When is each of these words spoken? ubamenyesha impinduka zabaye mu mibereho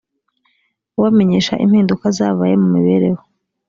ubamenyesha 0.97 1.53
impinduka 1.63 2.05
zabaye 2.17 2.53
mu 2.61 2.67
mibereho 2.75 3.21